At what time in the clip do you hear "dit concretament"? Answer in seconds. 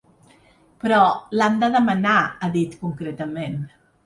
2.57-3.63